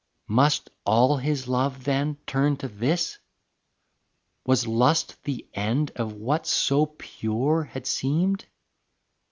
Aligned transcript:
Must 0.27 0.71
all 0.83 1.17
his 1.17 1.47
love, 1.47 1.83
then, 1.83 2.17
turn 2.25 2.57
to 2.57 2.67
this? 2.67 3.19
Was 4.47 4.65
lust 4.65 5.23
the 5.25 5.47
end 5.53 5.91
of 5.95 6.13
what 6.13 6.47
so 6.47 6.87
pure 6.87 7.65
had 7.65 7.85
seemed? 7.85 8.45